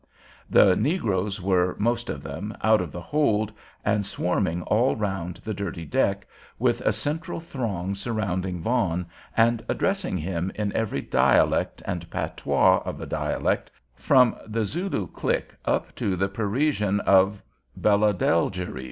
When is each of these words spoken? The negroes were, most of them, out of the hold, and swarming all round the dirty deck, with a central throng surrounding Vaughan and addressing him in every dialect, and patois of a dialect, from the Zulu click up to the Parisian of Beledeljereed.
The 0.49 0.75
negroes 0.75 1.39
were, 1.39 1.75
most 1.77 2.09
of 2.09 2.23
them, 2.23 2.57
out 2.63 2.81
of 2.81 2.91
the 2.91 3.01
hold, 3.03 3.53
and 3.85 4.03
swarming 4.03 4.63
all 4.63 4.95
round 4.95 5.37
the 5.45 5.53
dirty 5.53 5.85
deck, 5.85 6.25
with 6.57 6.81
a 6.81 6.91
central 6.91 7.39
throng 7.39 7.93
surrounding 7.93 8.61
Vaughan 8.63 9.05
and 9.37 9.63
addressing 9.69 10.17
him 10.17 10.51
in 10.55 10.73
every 10.73 11.01
dialect, 11.01 11.83
and 11.85 12.09
patois 12.09 12.79
of 12.79 12.99
a 12.99 13.05
dialect, 13.05 13.69
from 13.93 14.35
the 14.47 14.65
Zulu 14.65 15.05
click 15.05 15.55
up 15.65 15.93
to 15.97 16.15
the 16.15 16.29
Parisian 16.29 16.99
of 17.01 17.43
Beledeljereed. 17.79 18.79